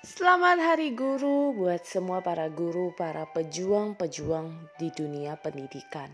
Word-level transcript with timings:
Selamat 0.00 0.56
Hari 0.56 0.96
Guru 0.96 1.52
buat 1.52 1.84
semua 1.84 2.24
para 2.24 2.48
guru, 2.48 2.96
para 2.96 3.28
pejuang-pejuang 3.28 4.72
di 4.80 4.88
dunia 4.96 5.36
pendidikan. 5.36 6.08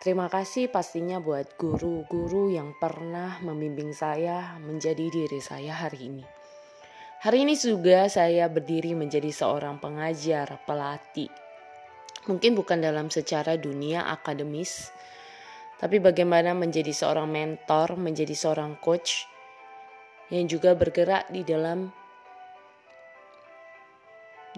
Terima 0.00 0.32
kasih 0.32 0.72
pastinya 0.72 1.20
buat 1.20 1.60
guru-guru 1.60 2.48
yang 2.48 2.72
pernah 2.80 3.36
membimbing 3.44 3.92
saya 3.92 4.56
menjadi 4.56 5.04
diri 5.04 5.36
saya 5.36 5.76
hari 5.76 6.08
ini. 6.08 6.24
Hari 7.28 7.44
ini 7.44 7.60
juga 7.60 8.08
saya 8.08 8.48
berdiri 8.48 8.96
menjadi 8.96 9.28
seorang 9.28 9.76
pengajar, 9.76 10.56
pelatih. 10.64 11.28
Mungkin 12.24 12.56
bukan 12.56 12.80
dalam 12.80 13.12
secara 13.12 13.60
dunia 13.60 14.08
akademis, 14.08 14.96
tapi 15.76 16.00
bagaimana 16.00 16.56
menjadi 16.56 16.96
seorang 16.96 17.28
mentor, 17.28 18.00
menjadi 18.00 18.32
seorang 18.32 18.80
coach 18.80 19.28
yang 20.32 20.48
juga 20.48 20.72
bergerak 20.72 21.28
di 21.28 21.44
dalam 21.44 22.05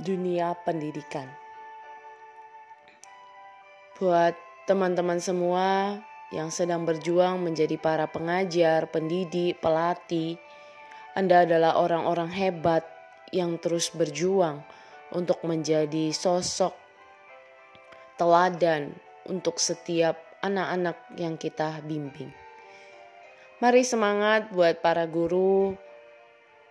dunia 0.01 0.55
pendidikan. 0.63 1.27
Buat 3.99 4.39
teman-teman 4.71 5.19
semua 5.19 5.99
yang 6.31 6.53
sedang 6.53 6.87
berjuang 6.87 7.41
menjadi 7.41 7.75
para 7.81 8.07
pengajar, 8.07 8.87
pendidik, 8.93 9.59
pelatih, 9.59 10.39
Anda 11.19 11.43
adalah 11.43 11.81
orang-orang 11.81 12.31
hebat 12.31 12.87
yang 13.35 13.59
terus 13.59 13.91
berjuang 13.91 14.63
untuk 15.11 15.41
menjadi 15.43 16.13
sosok 16.13 16.77
teladan 18.19 18.93
untuk 19.31 19.63
setiap 19.63 20.19
anak-anak 20.43 20.99
yang 21.15 21.39
kita 21.39 21.79
bimbing. 21.87 22.35
Mari 23.59 23.83
semangat 23.83 24.51
buat 24.51 24.83
para 24.83 25.07
guru, 25.07 25.75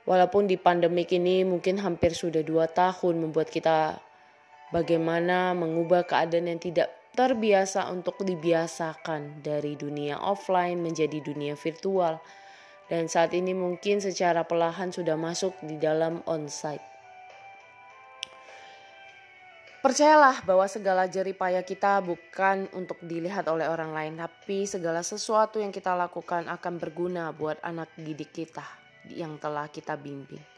Walaupun 0.08 0.48
di 0.48 0.56
pandemik 0.56 1.12
ini 1.12 1.44
mungkin 1.44 1.84
hampir 1.84 2.16
sudah 2.16 2.40
dua 2.40 2.72
tahun 2.72 3.28
membuat 3.28 3.52
kita 3.52 4.00
bagaimana 4.72 5.52
mengubah 5.52 6.08
keadaan 6.08 6.48
yang 6.48 6.64
tidak 6.64 6.88
terbiasa 7.12 7.92
untuk 7.92 8.16
dibiasakan 8.24 9.44
dari 9.44 9.76
dunia 9.76 10.16
offline 10.16 10.80
menjadi 10.80 11.20
dunia 11.20 11.60
virtual. 11.60 12.24
Dan 12.88 13.12
saat 13.12 13.36
ini 13.36 13.52
mungkin 13.52 14.00
secara 14.00 14.48
perlahan 14.48 14.96
sudah 14.96 15.20
masuk 15.20 15.52
di 15.60 15.76
dalam 15.76 16.24
onsite. 16.24 16.88
Percayalah 19.84 20.40
bahwa 20.48 20.72
segala 20.72 21.04
jeripaya 21.12 21.60
kita 21.68 22.00
bukan 22.00 22.72
untuk 22.72 22.96
dilihat 23.04 23.44
oleh 23.52 23.68
orang 23.68 23.92
lain, 23.92 24.16
tapi 24.16 24.64
segala 24.64 25.04
sesuatu 25.04 25.60
yang 25.60 25.76
kita 25.76 25.92
lakukan 26.00 26.48
akan 26.48 26.80
berguna 26.80 27.36
buat 27.36 27.60
anak 27.60 27.92
didik 28.00 28.32
kita 28.32 28.87
yang 29.14 29.40
telah 29.40 29.72
kita 29.72 29.96
bimbing. 29.96 30.58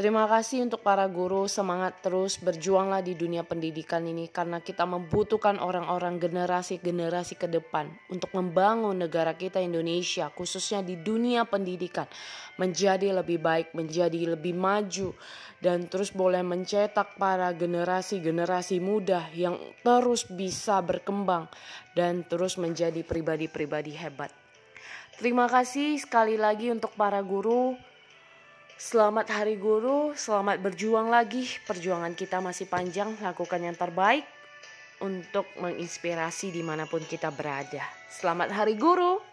Terima 0.00 0.24
kasih 0.24 0.64
untuk 0.64 0.80
para 0.80 1.04
guru, 1.12 1.44
semangat 1.44 2.00
terus 2.00 2.40
berjuanglah 2.40 3.04
di 3.04 3.12
dunia 3.12 3.44
pendidikan 3.44 4.00
ini 4.00 4.32
karena 4.32 4.56
kita 4.64 4.88
membutuhkan 4.88 5.60
orang-orang 5.60 6.16
generasi-generasi 6.16 7.36
ke 7.36 7.44
depan 7.44 7.84
untuk 8.08 8.32
membangun 8.32 8.96
negara 8.96 9.36
kita 9.36 9.60
Indonesia 9.60 10.32
khususnya 10.32 10.80
di 10.80 10.96
dunia 10.96 11.44
pendidikan 11.44 12.08
menjadi 12.56 13.12
lebih 13.12 13.44
baik, 13.44 13.76
menjadi 13.76 14.40
lebih 14.40 14.56
maju 14.56 15.12
dan 15.60 15.84
terus 15.92 16.16
boleh 16.16 16.40
mencetak 16.40 17.20
para 17.20 17.52
generasi-generasi 17.52 18.80
muda 18.80 19.28
yang 19.36 19.60
terus 19.84 20.24
bisa 20.24 20.80
berkembang 20.80 21.44
dan 21.92 22.24
terus 22.24 22.56
menjadi 22.56 23.04
pribadi-pribadi 23.04 23.92
hebat. 24.00 24.32
Terima 25.20 25.44
kasih 25.46 26.00
sekali 26.00 26.40
lagi 26.40 26.72
untuk 26.72 26.96
para 26.96 27.20
guru. 27.20 27.76
Selamat 28.80 29.28
Hari 29.28 29.60
Guru, 29.60 30.16
selamat 30.16 30.64
berjuang 30.64 31.12
lagi. 31.12 31.44
Perjuangan 31.68 32.16
kita 32.16 32.40
masih 32.40 32.64
panjang, 32.64 33.12
lakukan 33.20 33.60
yang 33.60 33.76
terbaik 33.76 34.24
untuk 35.04 35.44
menginspirasi 35.60 36.48
di 36.48 36.64
mana 36.64 36.88
pun 36.88 37.04
kita 37.04 37.28
berada. 37.28 37.84
Selamat 38.08 38.48
Hari 38.48 38.80
Guru. 38.80 39.29